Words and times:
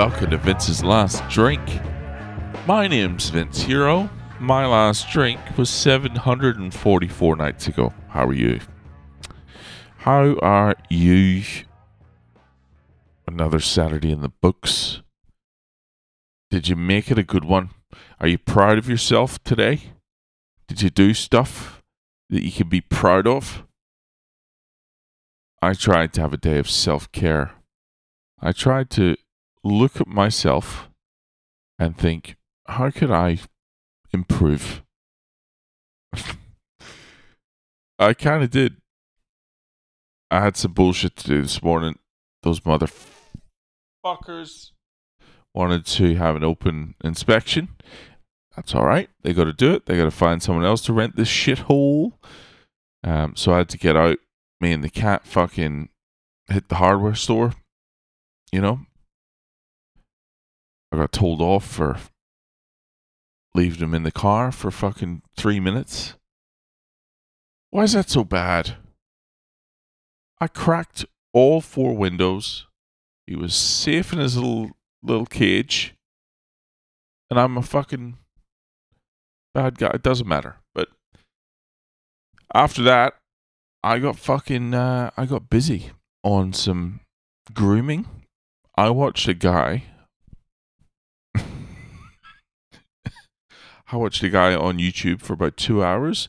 welcome 0.00 0.30
to 0.30 0.38
Vince's 0.38 0.82
Last 0.82 1.22
Drink. 1.28 1.60
My 2.66 2.88
name's 2.88 3.28
Vince 3.28 3.60
Hero. 3.60 4.08
My 4.38 4.64
last 4.64 5.10
drink 5.10 5.38
was 5.58 5.68
744 5.68 7.36
nights 7.36 7.68
ago. 7.68 7.92
How 8.08 8.24
are 8.24 8.32
you? 8.32 8.60
How 9.98 10.38
are 10.38 10.74
you? 10.88 11.42
Another 13.28 13.60
Saturday 13.60 14.10
in 14.10 14.22
the 14.22 14.30
books. 14.30 15.02
Did 16.50 16.66
you 16.66 16.76
make 16.76 17.10
it 17.10 17.18
a 17.18 17.22
good 17.22 17.44
one? 17.44 17.68
Are 18.20 18.26
you 18.26 18.38
proud 18.38 18.78
of 18.78 18.88
yourself 18.88 19.44
today? 19.44 19.92
Did 20.66 20.80
you 20.80 20.88
do 20.88 21.12
stuff 21.12 21.82
that 22.30 22.42
you 22.42 22.50
can 22.50 22.70
be 22.70 22.80
proud 22.80 23.26
of? 23.26 23.64
I 25.60 25.74
tried 25.74 26.14
to 26.14 26.22
have 26.22 26.32
a 26.32 26.38
day 26.38 26.58
of 26.58 26.70
self 26.70 27.12
care. 27.12 27.50
I 28.40 28.52
tried 28.52 28.88
to 28.92 29.16
look 29.62 30.00
at 30.00 30.06
myself 30.06 30.88
and 31.78 31.96
think, 31.96 32.36
how 32.66 32.90
could 32.90 33.10
I 33.10 33.38
improve? 34.12 34.82
I 37.98 38.14
kind 38.14 38.42
of 38.42 38.50
did. 38.50 38.76
I 40.30 40.40
had 40.40 40.56
some 40.56 40.72
bullshit 40.72 41.16
to 41.16 41.26
do 41.26 41.42
this 41.42 41.62
morning. 41.62 41.98
Those 42.42 42.60
motherfuckers 42.60 44.70
wanted 45.52 45.84
to 45.84 46.14
have 46.14 46.36
an 46.36 46.44
open 46.44 46.94
inspection. 47.02 47.68
That's 48.54 48.74
all 48.74 48.84
right. 48.84 49.10
They 49.22 49.32
got 49.32 49.44
to 49.44 49.52
do 49.52 49.74
it. 49.74 49.86
They 49.86 49.96
got 49.96 50.04
to 50.04 50.10
find 50.10 50.42
someone 50.42 50.64
else 50.64 50.82
to 50.82 50.92
rent 50.92 51.16
this 51.16 51.28
shithole. 51.28 52.12
Um, 53.02 53.34
so 53.36 53.52
I 53.52 53.58
had 53.58 53.68
to 53.70 53.78
get 53.78 53.96
out. 53.96 54.18
Me 54.60 54.72
and 54.72 54.84
the 54.84 54.90
cat 54.90 55.26
fucking 55.26 55.88
hit 56.48 56.68
the 56.68 56.76
hardware 56.76 57.14
store. 57.14 57.54
You 58.52 58.60
know, 58.60 58.80
I 60.92 60.96
got 60.96 61.12
told 61.12 61.40
off 61.40 61.66
for 61.66 61.98
leaving 63.54 63.80
him 63.80 63.94
in 63.94 64.02
the 64.02 64.12
car 64.12 64.50
for 64.50 64.70
fucking 64.70 65.22
three 65.36 65.60
minutes. 65.60 66.14
Why 67.70 67.84
is 67.84 67.92
that 67.92 68.10
so 68.10 68.24
bad? 68.24 68.76
I 70.40 70.48
cracked 70.48 71.04
all 71.32 71.60
four 71.60 71.96
windows. 71.96 72.66
He 73.26 73.36
was 73.36 73.54
safe 73.54 74.12
in 74.12 74.18
his 74.18 74.36
little 74.36 74.70
little 75.02 75.26
cage. 75.26 75.94
And 77.30 77.38
I'm 77.38 77.56
a 77.56 77.62
fucking 77.62 78.18
bad 79.54 79.78
guy. 79.78 79.90
It 79.94 80.02
doesn't 80.02 80.26
matter. 80.26 80.56
But 80.74 80.88
after 82.52 82.82
that, 82.82 83.14
I 83.84 83.98
got 84.00 84.18
fucking 84.18 84.74
uh, 84.74 85.10
I 85.16 85.26
got 85.26 85.48
busy 85.48 85.90
on 86.24 86.52
some 86.52 87.00
grooming. 87.54 88.06
I 88.76 88.90
watched 88.90 89.28
a 89.28 89.34
guy 89.34 89.84
I 93.92 93.96
watched 93.96 94.22
a 94.22 94.28
guy 94.28 94.54
on 94.54 94.78
YouTube 94.78 95.20
for 95.20 95.32
about 95.32 95.56
two 95.56 95.82
hours 95.82 96.28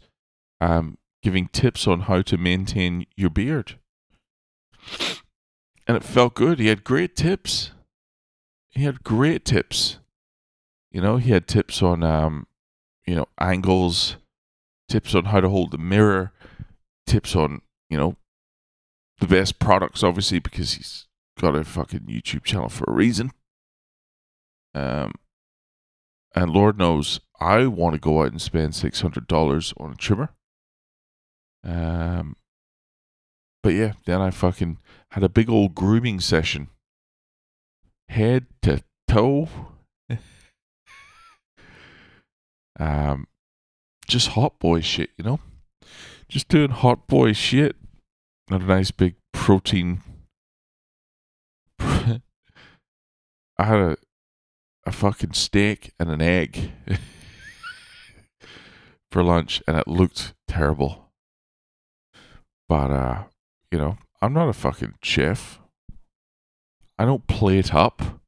um, 0.60 0.98
giving 1.22 1.48
tips 1.48 1.88
on 1.88 2.02
how 2.02 2.22
to 2.24 2.38
maintain 2.38 3.06
your 3.16 3.30
beard. 3.30 3.78
And 5.88 5.98
it 5.98 6.04
felt 6.04 6.34
good. 6.34 6.60
He 6.60 6.68
had 6.68 6.84
great 6.84 7.16
tips. 7.16 7.72
He 8.70 8.84
had 8.84 9.04
great 9.04 9.46
tips. 9.46 9.98
You 10.92 11.02
know, 11.02 11.18
he 11.18 11.32
had 11.32 11.48
tips 11.48 11.82
on, 11.82 12.04
um, 12.04 12.48
you 13.06 13.16
know, 13.16 13.28
angles, 13.40 14.18
tips 14.90 15.14
on 15.14 15.26
how 15.26 15.40
to 15.42 15.50
hold 15.50 15.72
the 15.72 15.78
mirror, 15.78 16.32
tips 17.06 17.36
on, 17.36 17.62
you 17.90 17.98
know, 17.98 18.16
the 19.20 19.28
best 19.28 19.60
products, 19.60 20.04
obviously, 20.04 20.40
because 20.40 20.74
he's 20.74 21.06
got 21.40 21.56
a 21.56 21.64
fucking 21.64 22.02
YouTube 22.02 22.44
channel 22.44 22.70
for 22.70 22.86
a 22.88 22.94
reason. 22.94 23.32
Um, 24.74 25.14
and 26.34 26.52
Lord 26.52 26.78
knows 26.78 27.20
I 27.42 27.66
want 27.66 27.96
to 27.96 28.00
go 28.00 28.22
out 28.22 28.32
and 28.32 28.42
spend 28.42 28.76
six 28.76 29.02
hundred 29.02 29.28
dollars 29.28 29.74
on 29.78 29.92
a 29.92 29.96
trimmer. 29.96 30.30
Um, 31.64 32.36
but 33.64 33.74
yeah, 33.74 33.94
then 34.06 34.22
I 34.22 34.30
fucking 34.30 34.78
had 35.12 35.24
a 35.24 35.30
big 35.30 35.50
old 35.50 35.74
grooming 35.74 36.20
session, 36.20 36.68
head 38.10 38.46
to 38.62 38.84
toe. 39.08 39.50
um, 42.80 43.28
just 44.08 44.30
hot 44.30 44.60
boy 44.60 44.82
shit, 44.82 45.10
you 45.18 45.24
know, 45.24 45.40
just 46.30 46.48
doing 46.48 46.70
hot 46.70 47.08
boy 47.08 47.34
shit. 47.34 47.76
Not 48.50 48.62
a 48.62 48.66
nice 48.66 48.92
big 48.92 49.16
protein. 49.34 50.02
I 51.80 52.22
had 53.58 53.80
a 53.80 53.98
a 54.86 54.92
fucking 54.92 55.34
steak 55.34 55.94
and 56.00 56.10
an 56.10 56.22
egg. 56.22 56.72
for 59.12 59.24
lunch 59.24 59.62
and 59.68 59.78
it 59.78 59.88
looked 59.88 60.34
terrible. 60.48 61.12
But 62.68 62.92
uh, 62.92 63.24
you 63.72 63.78
know, 63.78 63.98
I'm 64.22 64.34
not 64.34 64.50
a 64.50 64.54
fucking 64.54 64.96
chef. 65.04 65.60
I 66.98 67.06
don't 67.06 67.28
plate 67.28 67.74
up. 67.74 68.22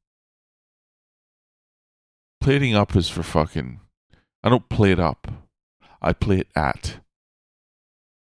Plating 2.40 2.74
up 2.74 2.94
is 2.94 3.08
for 3.08 3.22
fucking 3.22 3.80
I 4.42 4.50
don't 4.50 4.68
plate 4.68 5.00
up. 5.00 5.28
I 6.02 6.12
plate 6.12 6.48
at. 6.54 6.98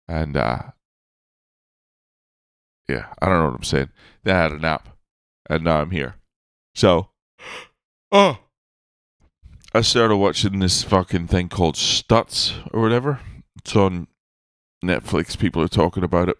And 0.08 0.38
uh 0.38 0.60
yeah, 2.88 3.08
I 3.20 3.28
don't 3.28 3.40
know 3.40 3.46
what 3.46 3.56
I'm 3.56 3.64
saying. 3.64 3.90
Then 4.24 4.36
had 4.36 4.52
a 4.52 4.60
nap 4.60 4.90
and 5.50 5.64
now 5.64 5.82
I'm 5.82 5.92
here. 5.92 6.16
So 6.76 7.10
oh 8.12 8.38
I 9.74 9.80
started 9.80 10.18
watching 10.18 10.60
this 10.60 10.84
fucking 10.84 11.28
thing 11.28 11.48
called 11.48 11.76
Stutz 11.76 12.54
or 12.74 12.82
whatever. 12.82 13.22
It's 13.56 13.74
on 13.74 14.08
Netflix. 14.84 15.40
People 15.40 15.64
are 15.64 15.70
talking 15.70 16.04
about 16.04 16.28
it. 16.28 16.38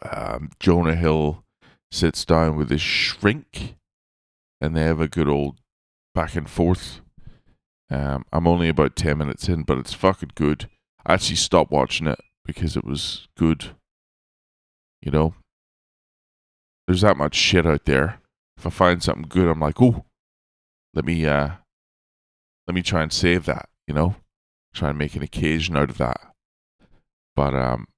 Um, 0.00 0.48
Jonah 0.58 0.96
Hill 0.96 1.44
sits 1.92 2.24
down 2.24 2.56
with 2.56 2.70
his 2.70 2.80
shrink, 2.80 3.74
and 4.58 4.74
they 4.74 4.80
have 4.80 5.00
a 5.00 5.08
good 5.08 5.28
old 5.28 5.58
back 6.14 6.34
and 6.34 6.48
forth. 6.48 7.02
Um, 7.90 8.24
I'm 8.32 8.46
only 8.46 8.70
about 8.70 8.96
ten 8.96 9.18
minutes 9.18 9.46
in, 9.46 9.62
but 9.62 9.76
it's 9.76 9.92
fucking 9.92 10.32
good. 10.34 10.70
I 11.04 11.14
actually 11.14 11.36
stopped 11.36 11.70
watching 11.70 12.06
it 12.06 12.20
because 12.42 12.74
it 12.74 12.86
was 12.86 13.28
good. 13.36 13.76
You 15.02 15.10
know, 15.10 15.34
there's 16.86 17.02
that 17.02 17.18
much 17.18 17.34
shit 17.34 17.66
out 17.66 17.84
there. 17.84 18.20
If 18.56 18.66
I 18.66 18.70
find 18.70 19.02
something 19.02 19.26
good, 19.28 19.48
I'm 19.48 19.60
like, 19.60 19.82
oh, 19.82 20.06
let 20.94 21.04
me 21.04 21.26
uh, 21.26 21.50
let 22.66 22.74
me 22.74 22.82
try 22.82 23.02
and 23.02 23.12
save 23.12 23.44
that, 23.46 23.68
you 23.86 23.94
know, 23.94 24.16
try 24.74 24.90
and 24.90 24.98
make 24.98 25.14
an 25.14 25.22
occasion 25.22 25.76
out 25.76 25.90
of 25.90 25.98
that. 25.98 26.20
But 27.36 27.54
um, 27.54 27.88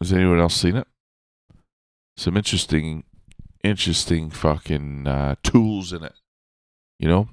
has 0.00 0.12
anyone 0.12 0.40
else 0.40 0.56
seen 0.56 0.76
it? 0.76 0.86
Some 2.16 2.36
interesting, 2.36 3.04
interesting 3.62 4.30
fucking 4.30 5.06
uh, 5.06 5.36
tools 5.42 5.92
in 5.92 6.02
it. 6.02 6.14
You 6.98 7.08
know, 7.08 7.28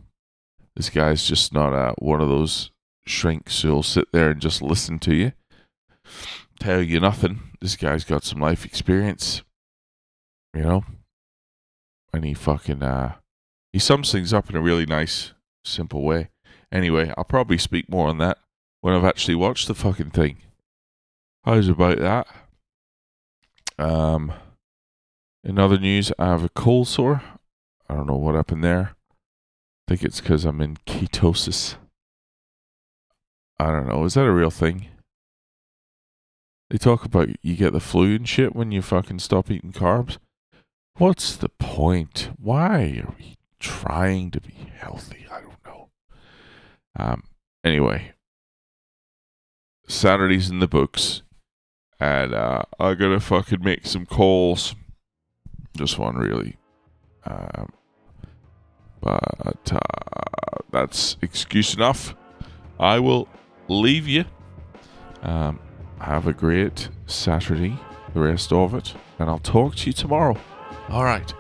this 0.75 0.89
guy's 0.89 1.25
just 1.25 1.53
not 1.53 1.73
uh, 1.73 1.93
one 1.97 2.21
of 2.21 2.29
those 2.29 2.71
shrinks 3.05 3.61
who'll 3.61 3.83
sit 3.83 4.11
there 4.11 4.31
and 4.31 4.41
just 4.41 4.61
listen 4.61 4.99
to 4.99 5.15
you, 5.15 5.31
tell 6.59 6.81
you 6.81 6.99
nothing. 6.99 7.39
This 7.61 7.75
guy's 7.75 8.03
got 8.03 8.23
some 8.23 8.39
life 8.39 8.65
experience. 8.65 9.43
You 10.53 10.61
know, 10.61 10.85
and 12.13 12.23
he 12.25 12.33
fucking 12.35 12.83
uh, 12.83 13.15
he 13.71 13.79
sums 13.79 14.11
things 14.11 14.33
up 14.33 14.49
in 14.49 14.56
a 14.56 14.61
really 14.61 14.85
nice, 14.85 15.33
simple 15.65 16.03
way. 16.03 16.29
Anyway, 16.73 17.13
I'll 17.15 17.23
probably 17.23 17.59
speak 17.59 17.87
more 17.87 18.07
on 18.07 18.17
that 18.17 18.39
when 18.81 18.95
I've 18.95 19.05
actually 19.05 19.35
watched 19.35 19.67
the 19.67 19.75
fucking 19.75 20.09
thing. 20.09 20.37
How's 21.45 21.67
about 21.67 21.99
that? 21.99 22.27
Um, 23.77 24.33
in 25.43 25.59
other 25.59 25.77
news, 25.77 26.11
I 26.17 26.25
have 26.25 26.43
a 26.43 26.49
cold 26.49 26.87
sore. 26.87 27.21
I 27.87 27.93
don't 27.93 28.07
know 28.07 28.15
what 28.15 28.33
happened 28.33 28.63
there. 28.63 28.95
I 29.87 29.91
think 29.91 30.03
it's 30.03 30.19
because 30.19 30.45
I'm 30.45 30.61
in 30.61 30.77
ketosis. 30.87 31.75
I 33.59 33.67
don't 33.67 33.87
know. 33.87 34.03
Is 34.05 34.15
that 34.15 34.25
a 34.25 34.31
real 34.31 34.49
thing? 34.49 34.87
They 36.71 36.79
talk 36.79 37.05
about 37.05 37.29
you 37.43 37.55
get 37.55 37.73
the 37.73 37.79
flu 37.79 38.15
and 38.15 38.27
shit 38.27 38.55
when 38.55 38.71
you 38.71 38.81
fucking 38.81 39.19
stop 39.19 39.51
eating 39.51 39.73
carbs. 39.73 40.17
What's 40.97 41.35
the 41.35 41.49
point? 41.49 42.29
Why 42.39 43.03
are 43.05 43.13
we 43.19 43.35
trying 43.59 44.31
to 44.31 44.41
be 44.41 44.71
healthy? 44.75 45.27
I 45.31 45.41
um, 46.98 47.24
anyway, 47.63 48.13
Saturday's 49.88 50.50
in 50.50 50.60
the 50.60 50.68
books, 50.68 51.22
and 52.00 52.34
uh, 52.34 52.63
I'm 52.80 52.98
gonna 52.98 53.19
fucking 53.19 53.63
make 53.63 53.86
some 53.86 54.06
calls. 54.06 54.75
Just 55.75 55.98
one, 55.98 56.16
really. 56.16 56.57
Um, 57.25 57.72
but 59.01 59.72
uh, 59.72 59.80
that's 60.72 61.18
excuse 61.22 61.74
enough. 61.74 62.16
I 62.80 63.00
will 63.00 63.28
leave 63.68 64.07
you. 64.07 64.25
Um, 65.22 65.60
have 66.00 66.28
a 66.28 66.34
great 66.34 66.90
Saturday, 67.07 67.80
the 68.13 68.19
rest 68.19 68.51
of 68.51 68.74
it, 68.74 68.94
and 69.19 69.30
I'll 69.30 69.40
talk 69.40 69.75
to 69.78 69.88
you 69.88 69.94
tomorrow. 69.94 70.38
All 70.90 71.04
right. 71.04 71.34